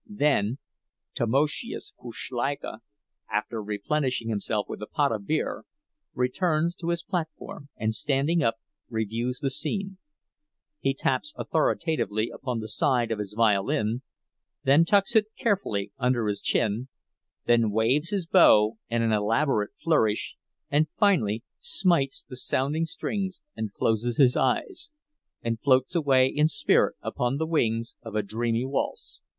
[0.09, 0.57] Then
[1.13, 2.79] Tamoszius Kuszleika,
[3.31, 5.63] after replenishing himself with a pot of beer,
[6.15, 8.55] returns to his platform, and, standing up,
[8.89, 9.99] reviews the scene;
[10.79, 14.01] he taps authoritatively upon the side of his violin,
[14.63, 16.87] then tucks it carefully under his chin,
[17.45, 20.35] then waves his bow in an elaborate flourish,
[20.71, 24.89] and finally smites the sounding strings and closes his eyes,
[25.43, 29.19] and floats away in spirit upon the wings of a dreamy waltz.